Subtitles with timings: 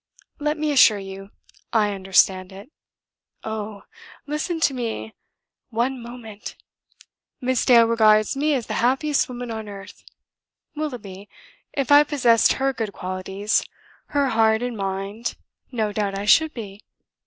[0.39, 1.29] Let me assure you,
[1.71, 2.71] I understand it.
[3.43, 3.83] Oh!
[4.25, 5.13] listen to me:
[5.69, 6.55] one moment.
[7.39, 10.03] Miss Dale regards me as the happiest woman on earth.
[10.75, 11.29] Willoughby,
[11.73, 13.63] if I possessed her good qualities,
[14.07, 15.35] her heart and mind,
[15.71, 16.83] no doubt I should be.